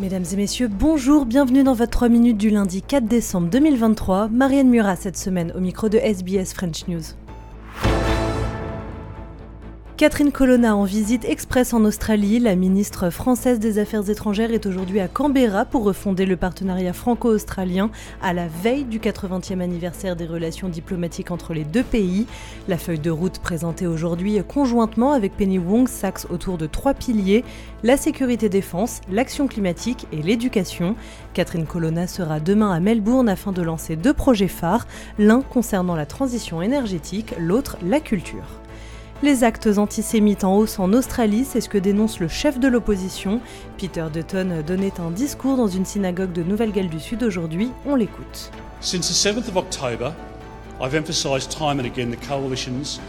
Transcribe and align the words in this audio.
Mesdames 0.00 0.24
et 0.32 0.36
messieurs, 0.36 0.68
bonjour, 0.68 1.26
bienvenue 1.26 1.64
dans 1.64 1.74
votre 1.74 1.90
3 1.90 2.08
minutes 2.08 2.36
du 2.36 2.50
lundi 2.50 2.82
4 2.82 3.06
décembre 3.06 3.50
2023. 3.50 4.28
Marianne 4.28 4.68
Murat 4.68 4.94
cette 4.94 5.16
semaine 5.16 5.52
au 5.56 5.60
micro 5.60 5.88
de 5.88 5.98
SBS 5.98 6.54
French 6.54 6.86
News. 6.86 7.02
Catherine 9.98 10.30
Colonna 10.30 10.76
en 10.76 10.84
visite 10.84 11.24
express 11.24 11.74
en 11.74 11.84
Australie. 11.84 12.38
La 12.38 12.54
ministre 12.54 13.10
française 13.10 13.58
des 13.58 13.80
Affaires 13.80 14.08
étrangères 14.08 14.52
est 14.52 14.64
aujourd'hui 14.64 15.00
à 15.00 15.08
Canberra 15.08 15.64
pour 15.64 15.82
refonder 15.82 16.24
le 16.24 16.36
partenariat 16.36 16.92
franco-australien 16.92 17.90
à 18.22 18.32
la 18.32 18.46
veille 18.46 18.84
du 18.84 19.00
80e 19.00 19.58
anniversaire 19.58 20.14
des 20.14 20.24
relations 20.24 20.68
diplomatiques 20.68 21.32
entre 21.32 21.52
les 21.52 21.64
deux 21.64 21.82
pays. 21.82 22.28
La 22.68 22.78
feuille 22.78 23.00
de 23.00 23.10
route 23.10 23.40
présentée 23.40 23.88
aujourd'hui 23.88 24.40
conjointement 24.46 25.10
avec 25.10 25.36
Penny 25.36 25.58
Wong 25.58 25.88
s'axe 25.88 26.28
autour 26.30 26.58
de 26.58 26.66
trois 26.66 26.94
piliers 26.94 27.44
la 27.82 27.96
sécurité 27.96 28.48
défense, 28.48 29.00
l'action 29.10 29.48
climatique 29.48 30.06
et 30.12 30.22
l'éducation. 30.22 30.94
Catherine 31.34 31.66
Colonna 31.66 32.06
sera 32.06 32.38
demain 32.38 32.70
à 32.70 32.78
Melbourne 32.78 33.28
afin 33.28 33.50
de 33.50 33.62
lancer 33.62 33.96
deux 33.96 34.14
projets 34.14 34.46
phares, 34.46 34.86
l'un 35.18 35.42
concernant 35.42 35.96
la 35.96 36.06
transition 36.06 36.62
énergétique, 36.62 37.34
l'autre 37.36 37.78
la 37.82 37.98
culture. 37.98 38.60
Les 39.20 39.42
actes 39.42 39.78
antisémites 39.78 40.44
en 40.44 40.56
hausse 40.56 40.78
en 40.78 40.92
Australie, 40.92 41.44
c'est 41.44 41.60
ce 41.60 41.68
que 41.68 41.76
dénonce 41.76 42.20
le 42.20 42.28
chef 42.28 42.60
de 42.60 42.68
l'opposition. 42.68 43.40
Peter 43.76 44.06
Dutton 44.12 44.62
donnait 44.64 45.00
un 45.00 45.10
discours 45.10 45.56
dans 45.56 45.66
une 45.66 45.84
synagogue 45.84 46.32
de 46.32 46.44
Nouvelle-Galles 46.44 46.88
du 46.88 47.00
Sud 47.00 47.24
aujourd'hui. 47.24 47.72
On 47.84 47.96
l'écoute. 47.96 48.52
Since 48.80 49.08
the 49.08 49.14
7th 49.14 49.48
of 49.48 49.56
October, 49.56 50.14
I've 50.80 50.94
emphasised 50.94 51.50
time 51.50 51.80
and 51.80 51.84
again 51.84 52.12
the 52.12 52.28
coalitions 52.28 53.00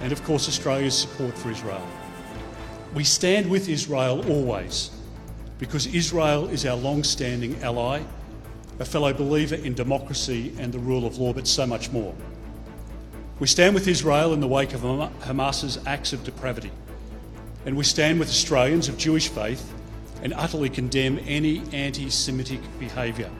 and 0.00 0.12
of 0.12 0.22
course 0.24 0.46
Australia's 0.46 0.96
support 0.96 1.36
for 1.36 1.50
Israel. 1.50 1.82
We 2.94 3.04
stand 3.04 3.50
with 3.50 3.68
Israel 3.68 4.24
always 4.30 4.92
because 5.58 5.88
Israel 5.92 6.48
is 6.48 6.64
our 6.64 6.76
long-standing 6.76 7.60
ally, 7.64 8.02
a 8.78 8.84
fellow 8.84 9.12
believer 9.12 9.56
in 9.56 9.74
democracy 9.74 10.52
and 10.60 10.72
the 10.72 10.78
rule 10.78 11.04
of 11.04 11.18
law, 11.18 11.32
but 11.32 11.48
so 11.48 11.66
much 11.66 11.90
more. 11.90 12.14
We 13.40 13.46
stand 13.46 13.74
with 13.74 13.88
Israel 13.88 14.34
in 14.34 14.40
the 14.40 14.46
wake 14.46 14.74
of 14.74 14.82
Hamas's 14.82 15.78
acts 15.86 16.12
of 16.12 16.22
depravity. 16.24 16.70
And 17.64 17.74
we 17.74 17.84
stand 17.84 18.18
with 18.18 18.28
Australians 18.28 18.86
of 18.86 18.98
Jewish 18.98 19.28
faith 19.28 19.72
and 20.22 20.34
utterly 20.36 20.68
condemn 20.68 21.18
any 21.26 21.62
anti 21.72 22.10
Semitic 22.10 22.60
behaviour. 22.78 23.30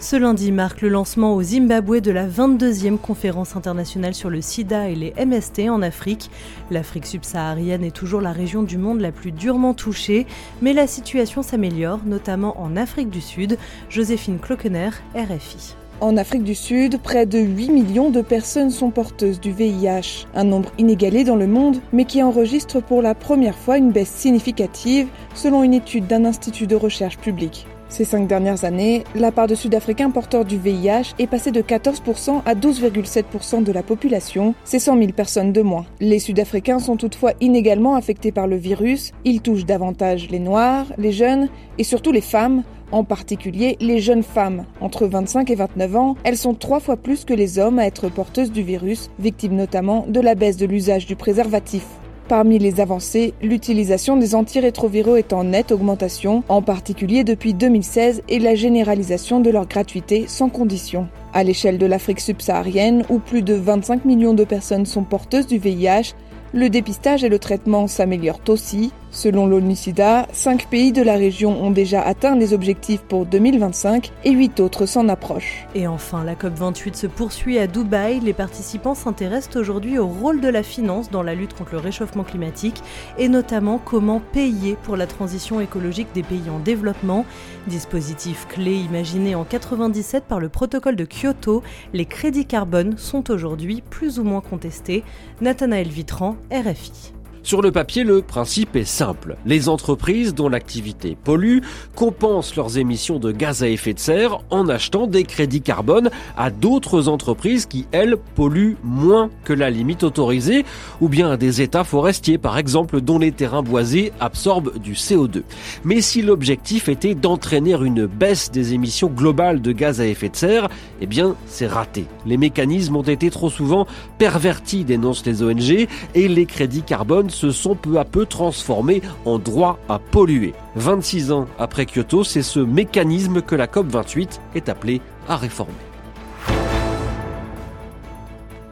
Ce 0.00 0.16
lundi 0.16 0.52
marque 0.52 0.82
le 0.82 0.90
lancement 0.90 1.34
au 1.34 1.42
Zimbabwe 1.42 2.00
de 2.00 2.10
la 2.10 2.28
22e 2.28 2.98
conférence 2.98 3.56
internationale 3.56 4.14
sur 4.14 4.28
le 4.28 4.42
sida 4.42 4.90
et 4.90 4.94
les 4.94 5.14
MST 5.14 5.70
en 5.70 5.80
Afrique. 5.80 6.30
L'Afrique 6.70 7.06
subsaharienne 7.06 7.82
est 7.82 7.96
toujours 7.96 8.20
la 8.20 8.32
région 8.32 8.62
du 8.62 8.76
monde 8.76 9.00
la 9.00 9.12
plus 9.12 9.32
durement 9.32 9.72
touchée, 9.72 10.26
mais 10.60 10.74
la 10.74 10.86
situation 10.86 11.42
s'améliore, 11.42 12.00
notamment 12.04 12.60
en 12.60 12.76
Afrique 12.76 13.08
du 13.08 13.22
Sud. 13.22 13.56
Joséphine 13.88 14.38
Cloquener, 14.38 14.90
RFI. 15.16 15.74
En 16.00 16.16
Afrique 16.16 16.44
du 16.44 16.54
Sud, 16.54 17.00
près 17.02 17.26
de 17.26 17.40
8 17.40 17.70
millions 17.70 18.10
de 18.10 18.20
personnes 18.20 18.70
sont 18.70 18.90
porteuses 18.90 19.40
du 19.40 19.50
VIH, 19.50 20.28
un 20.32 20.44
nombre 20.44 20.70
inégalé 20.78 21.24
dans 21.24 21.34
le 21.34 21.48
monde, 21.48 21.80
mais 21.92 22.04
qui 22.04 22.22
enregistre 22.22 22.80
pour 22.80 23.02
la 23.02 23.16
première 23.16 23.56
fois 23.58 23.78
une 23.78 23.90
baisse 23.90 24.10
significative 24.10 25.08
selon 25.34 25.64
une 25.64 25.74
étude 25.74 26.06
d'un 26.06 26.24
institut 26.24 26.68
de 26.68 26.76
recherche 26.76 27.18
public. 27.18 27.66
Ces 27.88 28.04
cinq 28.04 28.28
dernières 28.28 28.64
années, 28.64 29.02
la 29.16 29.32
part 29.32 29.48
de 29.48 29.56
Sud-Africains 29.56 30.10
porteurs 30.10 30.44
du 30.44 30.56
VIH 30.56 31.14
est 31.18 31.26
passée 31.26 31.50
de 31.50 31.62
14% 31.62 32.42
à 32.44 32.54
12,7% 32.54 33.64
de 33.64 33.72
la 33.72 33.82
population, 33.82 34.54
c'est 34.64 34.78
100 34.78 34.98
000 34.98 35.12
personnes 35.12 35.52
de 35.52 35.62
moins. 35.62 35.86
Les 35.98 36.20
Sud-Africains 36.20 36.78
sont 36.78 36.96
toutefois 36.96 37.32
inégalement 37.40 37.96
affectés 37.96 38.30
par 38.30 38.46
le 38.46 38.56
virus, 38.56 39.12
il 39.24 39.40
touche 39.40 39.64
davantage 39.64 40.28
les 40.30 40.38
Noirs, 40.38 40.86
les 40.96 41.12
jeunes 41.12 41.48
et 41.78 41.84
surtout 41.84 42.12
les 42.12 42.20
femmes, 42.20 42.62
en 42.92 43.04
particulier 43.04 43.76
les 43.80 44.00
jeunes 44.00 44.22
femmes. 44.22 44.64
Entre 44.80 45.06
25 45.06 45.50
et 45.50 45.54
29 45.54 45.96
ans, 45.96 46.16
elles 46.24 46.36
sont 46.36 46.54
trois 46.54 46.80
fois 46.80 46.96
plus 46.96 47.24
que 47.24 47.34
les 47.34 47.58
hommes 47.58 47.78
à 47.78 47.86
être 47.86 48.08
porteuses 48.08 48.52
du 48.52 48.62
virus, 48.62 49.10
victimes 49.18 49.56
notamment 49.56 50.06
de 50.08 50.20
la 50.20 50.34
baisse 50.34 50.56
de 50.56 50.66
l'usage 50.66 51.06
du 51.06 51.16
préservatif. 51.16 51.84
Parmi 52.28 52.58
les 52.58 52.80
avancées, 52.80 53.32
l'utilisation 53.40 54.18
des 54.18 54.34
antirétroviraux 54.34 55.16
est 55.16 55.32
en 55.32 55.44
nette 55.44 55.72
augmentation, 55.72 56.42
en 56.50 56.60
particulier 56.60 57.24
depuis 57.24 57.54
2016 57.54 58.22
et 58.28 58.38
la 58.38 58.54
généralisation 58.54 59.40
de 59.40 59.48
leur 59.48 59.66
gratuité 59.66 60.26
sans 60.28 60.50
condition. 60.50 61.08
À 61.32 61.42
l'échelle 61.42 61.78
de 61.78 61.86
l'Afrique 61.86 62.20
subsaharienne, 62.20 63.04
où 63.08 63.18
plus 63.18 63.40
de 63.40 63.54
25 63.54 64.04
millions 64.04 64.34
de 64.34 64.44
personnes 64.44 64.84
sont 64.84 65.04
porteuses 65.04 65.46
du 65.46 65.56
VIH, 65.56 66.14
le 66.52 66.68
dépistage 66.68 67.24
et 67.24 67.30
le 67.30 67.38
traitement 67.38 67.86
s'améliorent 67.86 68.40
aussi. 68.48 68.92
Selon 69.10 69.46
l'ONU-SIDA, 69.46 70.28
5 70.32 70.68
pays 70.68 70.92
de 70.92 71.02
la 71.02 71.14
région 71.14 71.62
ont 71.62 71.70
déjà 71.70 72.02
atteint 72.02 72.36
les 72.36 72.52
objectifs 72.52 73.00
pour 73.00 73.24
2025 73.24 74.12
et 74.24 74.30
8 74.32 74.60
autres 74.60 74.86
s'en 74.86 75.08
approchent. 75.08 75.66
Et 75.74 75.86
enfin, 75.86 76.24
la 76.24 76.34
COP28 76.34 76.94
se 76.94 77.06
poursuit 77.06 77.58
à 77.58 77.66
Dubaï. 77.66 78.20
Les 78.20 78.34
participants 78.34 78.94
s'intéressent 78.94 79.56
aujourd'hui 79.56 79.98
au 79.98 80.06
rôle 80.06 80.40
de 80.40 80.48
la 80.48 80.62
finance 80.62 81.10
dans 81.10 81.22
la 81.22 81.34
lutte 81.34 81.54
contre 81.54 81.72
le 81.72 81.78
réchauffement 81.78 82.22
climatique 82.22 82.82
et 83.16 83.28
notamment 83.28 83.78
comment 83.82 84.20
payer 84.20 84.76
pour 84.82 84.96
la 84.96 85.06
transition 85.06 85.60
écologique 85.60 86.08
des 86.14 86.22
pays 86.22 86.50
en 86.50 86.58
développement. 86.58 87.24
Dispositif 87.66 88.46
clé 88.48 88.74
imaginé 88.74 89.34
en 89.34 89.44
97 89.44 90.24
par 90.24 90.38
le 90.38 90.50
protocole 90.50 90.96
de 90.96 91.06
Kyoto, 91.06 91.62
les 91.94 92.04
crédits 92.04 92.46
carbone 92.46 92.98
sont 92.98 93.30
aujourd'hui 93.30 93.82
plus 93.88 94.18
ou 94.18 94.24
moins 94.24 94.42
contestés. 94.42 95.02
Nathanaël 95.40 95.88
Vitran, 95.88 96.36
RFI. 96.52 97.17
Sur 97.42 97.62
le 97.62 97.72
papier, 97.72 98.04
le 98.04 98.20
principe 98.20 98.76
est 98.76 98.84
simple. 98.84 99.36
Les 99.46 99.68
entreprises 99.68 100.34
dont 100.34 100.48
l'activité 100.48 101.16
pollue 101.22 101.60
compensent 101.94 102.56
leurs 102.56 102.78
émissions 102.78 103.18
de 103.18 103.32
gaz 103.32 103.62
à 103.62 103.68
effet 103.68 103.94
de 103.94 103.98
serre 103.98 104.40
en 104.50 104.68
achetant 104.68 105.06
des 105.06 105.24
crédits 105.24 105.62
carbone 105.62 106.10
à 106.36 106.50
d'autres 106.50 107.08
entreprises 107.08 107.66
qui, 107.66 107.86
elles, 107.92 108.16
polluent 108.34 108.76
moins 108.82 109.30
que 109.44 109.52
la 109.52 109.70
limite 109.70 110.02
autorisée, 110.02 110.64
ou 111.00 111.08
bien 111.08 111.30
à 111.30 111.36
des 111.36 111.62
États 111.62 111.84
forestiers, 111.84 112.38
par 112.38 112.58
exemple, 112.58 113.00
dont 113.00 113.18
les 113.18 113.32
terrains 113.32 113.62
boisés 113.62 114.12
absorbent 114.20 114.78
du 114.78 114.92
CO2. 114.92 115.42
Mais 115.84 116.00
si 116.00 116.22
l'objectif 116.22 116.88
était 116.88 117.14
d'entraîner 117.14 117.74
une 117.74 118.06
baisse 118.06 118.50
des 118.50 118.74
émissions 118.74 119.08
globales 119.08 119.62
de 119.62 119.72
gaz 119.72 120.00
à 120.00 120.06
effet 120.06 120.28
de 120.28 120.36
serre, 120.36 120.68
eh 121.00 121.06
bien, 121.06 121.34
c'est 121.46 121.66
raté. 121.66 122.06
Les 122.26 122.36
mécanismes 122.36 122.96
ont 122.96 123.02
été 123.02 123.30
trop 123.30 123.50
souvent 123.50 123.86
pervertis, 124.18 124.84
dénoncent 124.84 125.24
les 125.24 125.42
ONG, 125.42 125.86
et 126.14 126.28
les 126.28 126.46
crédits 126.46 126.82
carbone 126.82 127.27
se 127.30 127.50
sont 127.50 127.74
peu 127.74 127.98
à 127.98 128.04
peu 128.04 128.26
transformés 128.26 129.02
en 129.24 129.38
droit 129.38 129.78
à 129.88 129.98
polluer. 129.98 130.54
26 130.76 131.32
ans 131.32 131.46
après 131.58 131.86
Kyoto, 131.86 132.24
c'est 132.24 132.42
ce 132.42 132.60
mécanisme 132.60 133.42
que 133.42 133.54
la 133.54 133.66
COP28 133.66 134.40
est 134.54 134.68
appelée 134.68 135.00
à 135.28 135.36
réformer. 135.36 135.72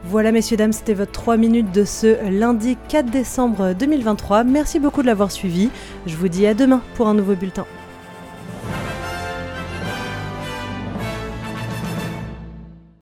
Voilà 0.09 0.31
messieurs, 0.31 0.55
dames, 0.55 0.71
c'était 0.71 0.93
votre 0.93 1.11
3 1.11 1.35
minutes 1.35 1.73
de 1.73 1.83
ce 1.83 2.29
lundi 2.29 2.77
4 2.87 3.09
décembre 3.09 3.73
2023. 3.73 4.45
Merci 4.45 4.79
beaucoup 4.79 5.01
de 5.01 5.07
l'avoir 5.07 5.33
suivi. 5.33 5.69
Je 6.05 6.15
vous 6.15 6.29
dis 6.29 6.47
à 6.47 6.53
demain 6.53 6.81
pour 6.95 7.09
un 7.09 7.13
nouveau 7.13 7.35
bulletin. 7.35 7.65